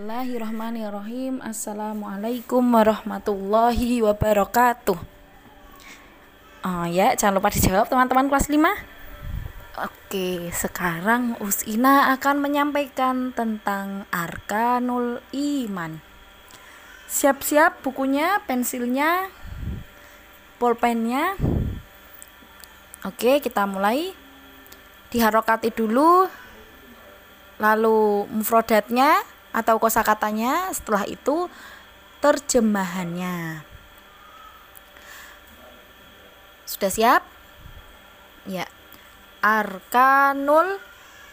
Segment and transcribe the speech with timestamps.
[0.00, 1.44] Bismillahirrahmanirrahim.
[1.44, 4.96] Assalamualaikum warahmatullahi wabarakatuh.
[6.64, 8.64] Oh ya, jangan lupa dijawab teman-teman kelas 5
[9.76, 16.00] Oke, sekarang Usina akan menyampaikan tentang Arkanul Iman.
[17.04, 19.28] Siap-siap bukunya, pensilnya,
[20.56, 21.36] pulpennya.
[23.04, 24.16] Oke, kita mulai.
[25.12, 26.24] Diharokati dulu
[27.60, 31.50] Lalu mufrodatnya atau kosakatanya setelah itu
[32.22, 33.66] terjemahannya.
[36.68, 37.22] Sudah siap?
[38.46, 38.68] Ya.
[39.42, 40.78] Arkanul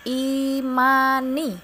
[0.07, 1.59] imani.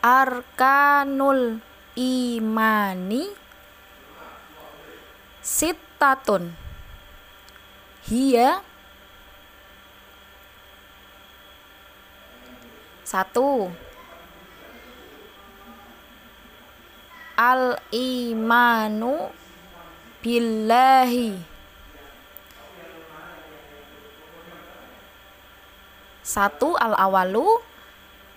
[0.00, 1.60] Arkanul
[1.94, 3.28] imani
[5.44, 6.54] sitatun
[8.06, 8.62] hiya
[13.10, 13.66] Satu.
[17.34, 19.34] Al imanu
[20.22, 21.34] billahi.
[26.22, 27.50] Satu al awalu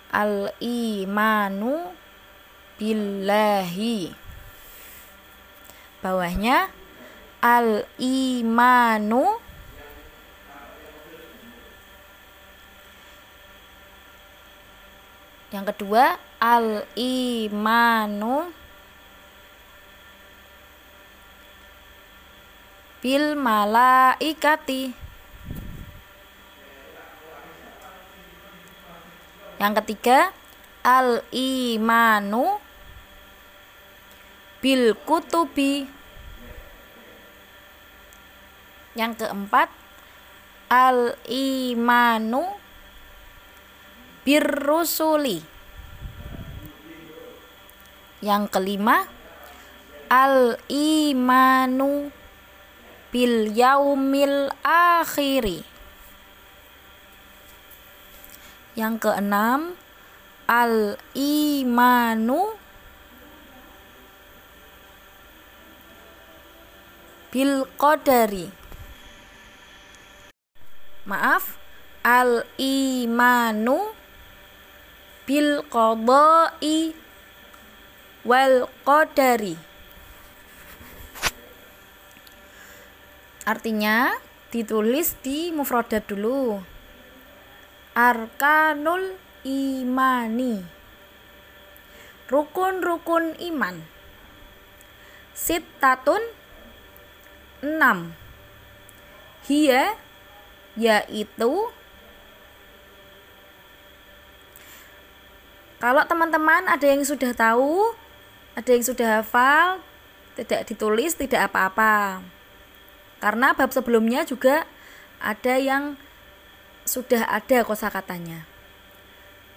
[0.10, 1.94] al imanu
[2.82, 4.10] billahi.
[6.02, 6.74] Bawahnya
[7.46, 9.43] al imanu
[15.54, 17.30] Yang kedua, al-imanu
[23.06, 24.98] bil malaikati.
[29.62, 30.34] Yang ketiga,
[30.82, 32.58] al-imanu
[34.58, 35.86] bil kutubi.
[38.98, 39.70] Yang keempat,
[40.74, 42.63] al-imanu
[44.24, 45.44] birrusuli.
[48.24, 49.04] Yang kelima,
[50.08, 52.08] al-imanu
[53.12, 55.68] bil yaumil akhiri.
[58.80, 59.76] Yang keenam,
[60.48, 62.56] al-imanu
[67.30, 68.48] bil qadari.
[71.04, 71.60] Maaf,
[72.08, 73.92] al-imanu
[75.24, 76.96] bil qada'i
[78.28, 79.56] wal qadari.
[83.44, 84.16] Artinya
[84.56, 86.64] ditulis di mufradat dulu.
[87.92, 90.64] Arkanul imani.
[92.32, 93.84] Rukun-rukun iman.
[95.36, 96.24] Sitatun
[97.60, 98.16] enam.
[99.44, 100.00] Hiya
[100.80, 101.70] yaitu
[105.84, 107.92] Kalau teman-teman ada yang sudah tahu,
[108.56, 109.84] ada yang sudah hafal,
[110.40, 112.24] tidak ditulis tidak apa-apa.
[113.20, 114.64] Karena bab sebelumnya juga
[115.20, 116.00] ada yang
[116.88, 118.48] sudah ada kosakatanya.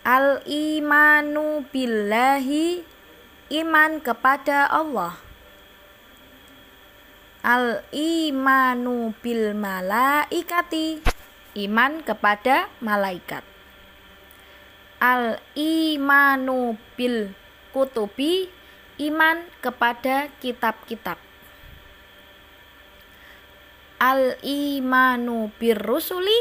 [0.03, 2.83] Al imanu billahi
[3.63, 5.15] iman kepada Allah.
[7.47, 11.07] Al imanu bil malaikati
[11.55, 13.47] iman kepada malaikat
[15.01, 17.37] al imanu bil
[17.77, 18.49] kutubi
[18.97, 21.21] iman kepada kitab-kitab.
[24.01, 26.37] Al imanu bir rusuli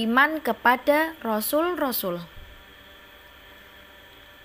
[0.00, 2.20] iman kepada rasul-rasul.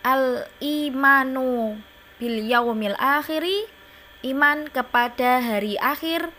[0.03, 1.79] Al imanu
[2.19, 3.67] bil yaumil akhiri
[4.27, 6.31] iman kepada hari akhir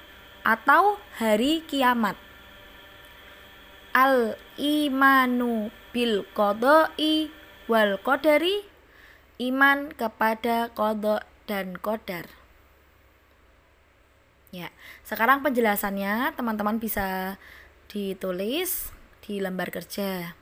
[0.44, 2.16] atau hari kiamat.
[3.92, 7.30] Al imanu bil qada'i
[7.70, 8.66] wal qadari
[9.42, 12.26] iman kepada kodok dan kodar
[14.50, 14.70] ya
[15.06, 17.38] sekarang penjelasannya teman-teman bisa
[17.90, 18.94] ditulis
[19.26, 20.38] di lembar kerja.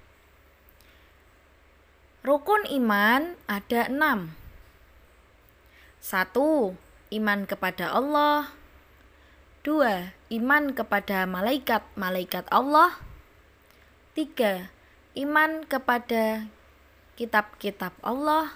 [2.21, 4.37] Rukun iman ada enam.
[6.01, 6.77] Satu
[7.13, 8.53] iman kepada Allah.
[9.65, 13.01] Dua iman kepada malaikat-malaikat Allah.
[14.13, 14.73] Tiga
[15.19, 16.47] iman kepada
[17.19, 18.55] kitab-kitab Allah.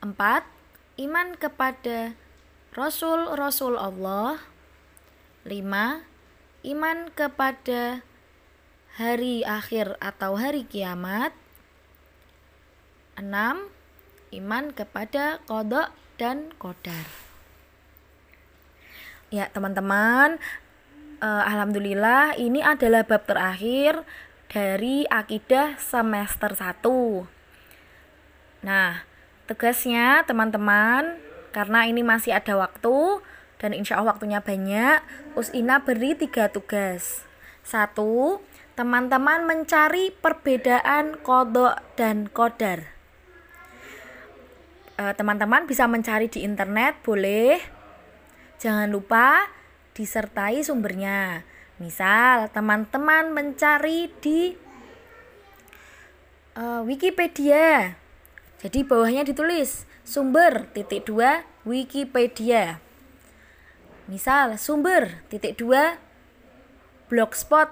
[0.00, 0.48] Empat,
[0.96, 2.16] iman kepada
[2.72, 4.40] rasul-rasul Allah.
[5.44, 6.08] Lima,
[6.64, 8.00] iman kepada
[8.96, 11.36] hari akhir atau hari kiamat.
[13.20, 13.68] Enam,
[14.32, 17.04] iman kepada kodok dan kodar.
[19.28, 20.40] Ya, teman-teman,
[21.20, 24.00] eh, alhamdulillah ini adalah bab terakhir
[24.52, 26.84] dari akidah semester 1.
[28.68, 29.00] Nah,
[29.48, 31.16] tugasnya teman-teman,
[31.56, 33.24] karena ini masih ada waktu
[33.56, 35.00] dan insya Allah waktunya banyak,
[35.32, 37.24] Usina beri tiga tugas.
[37.64, 38.44] Satu,
[38.76, 42.92] teman-teman mencari perbedaan kodok dan kodar.
[45.00, 47.56] Eh, teman-teman bisa mencari di internet, boleh.
[48.60, 49.48] Jangan lupa
[49.96, 51.48] disertai sumbernya.
[51.80, 54.52] Misal, teman-teman mencari di
[56.56, 57.96] uh, Wikipedia.
[58.60, 62.78] Jadi bawahnya ditulis sumber titik dua Wikipedia.
[64.06, 65.98] Misal sumber titik dua
[67.06, 67.70] blogspot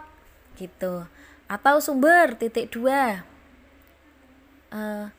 [0.59, 1.07] gitu
[1.51, 3.27] atau sumber titik dua
[4.71, 5.11] uh,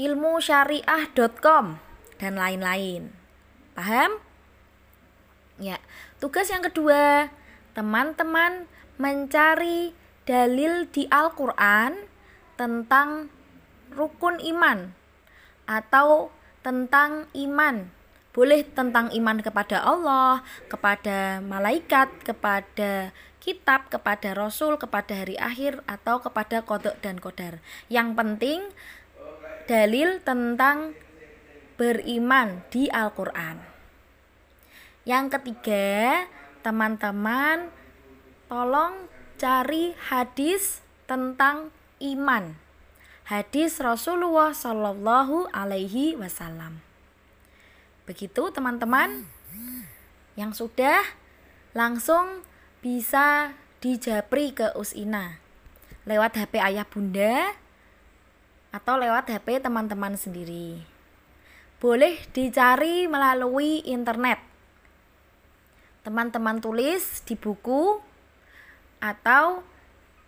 [0.00, 1.76] ilmu syariah.com
[2.16, 3.12] dan lain-lain.
[3.76, 4.20] Paham?
[5.60, 5.76] Ya,
[6.20, 7.28] tugas yang kedua
[7.72, 8.66] teman-teman
[9.00, 9.96] mencari
[10.28, 12.06] dalil di Al-Quran
[12.54, 13.32] tentang
[13.94, 14.92] rukun iman
[15.66, 16.30] atau
[16.60, 17.88] tentang iman.
[18.30, 23.10] Boleh tentang iman kepada Allah, kepada malaikat, kepada
[23.42, 27.58] kitab, kepada rasul, kepada hari akhir, atau kepada kodok dan kodar.
[27.90, 28.60] Yang penting
[29.66, 30.94] dalil tentang
[31.74, 33.58] beriman di Al-Quran.
[35.08, 36.28] Yang ketiga,
[36.60, 37.72] teman-teman
[38.48, 39.08] tolong
[39.40, 42.56] cari hadis tentang iman.
[43.24, 46.82] Hadis Rasulullah Shallallahu Alaihi Wasallam.
[48.04, 49.24] Begitu teman-teman
[50.34, 50.98] yang sudah
[51.72, 52.42] langsung
[52.82, 55.38] bisa dijapri ke Usina
[56.04, 57.54] lewat HP ayah bunda
[58.74, 60.82] atau lewat HP teman-teman sendiri.
[61.78, 64.49] Boleh dicari melalui internet
[66.00, 68.00] teman-teman tulis di buku
[69.00, 69.60] atau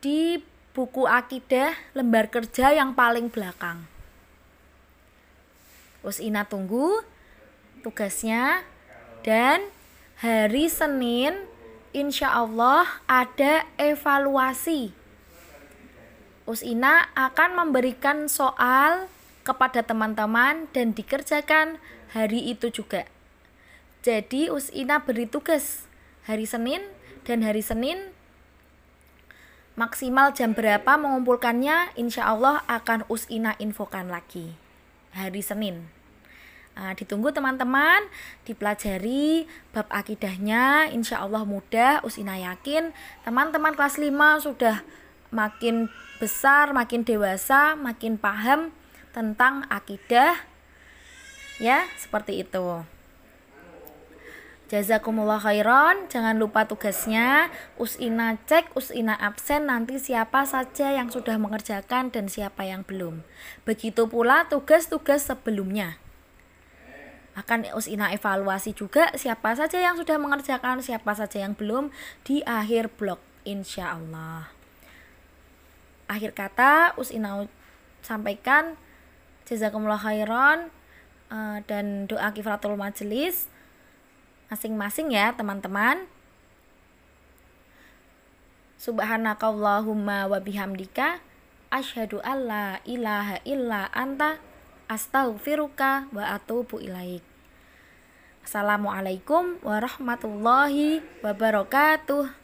[0.04, 0.40] di
[0.72, 3.84] buku akidah lembar kerja yang paling belakang.
[6.02, 7.00] Ina tunggu
[7.86, 8.66] tugasnya
[9.22, 9.62] dan
[10.18, 11.46] hari Senin
[11.94, 14.90] insya Allah ada evaluasi.
[16.42, 19.06] Usina akan memberikan soal
[19.46, 21.78] kepada teman-teman dan dikerjakan
[22.10, 23.06] hari itu juga.
[24.02, 25.86] Jadi Usina beri tugas.
[26.26, 26.82] Hari Senin
[27.22, 28.10] dan hari Senin
[29.78, 34.58] maksimal jam berapa mengumpulkannya insya Allah akan Usina infokan lagi.
[35.14, 35.86] Hari Senin.
[36.74, 38.02] Nah, ditunggu teman-teman
[38.42, 40.90] dipelajari bab akidahnya.
[40.90, 42.90] Insya Allah mudah Usina yakin.
[43.22, 44.10] Teman-teman kelas 5
[44.42, 44.82] sudah
[45.30, 45.86] makin
[46.18, 48.74] besar makin dewasa makin paham
[49.14, 50.42] tentang akidah.
[51.62, 52.82] Ya seperti itu
[54.72, 56.08] Jazakumullah khairan.
[56.08, 57.52] Jangan lupa tugasnya.
[57.76, 63.20] Usina cek, usina absen nanti siapa saja yang sudah mengerjakan dan siapa yang belum.
[63.68, 66.00] Begitu pula tugas-tugas sebelumnya.
[67.36, 71.92] Akan usina evaluasi juga siapa saja yang sudah mengerjakan, siapa saja yang belum
[72.24, 74.48] di akhir blog insya Allah.
[76.08, 77.44] Akhir kata usina
[78.00, 78.80] sampaikan
[79.44, 80.72] jazakumullah khairan
[81.28, 83.52] uh, dan doa kifratul majelis
[84.52, 86.04] masing-masing ya teman-teman
[88.76, 91.24] Subhanakallahumma wa bihamdika
[91.72, 94.42] asyhadu alla ilaha illa anta
[94.90, 97.22] astaghfiruka wa atubu ilaik.
[98.42, 102.41] Assalamualaikum warahmatullahi wabarakatuh.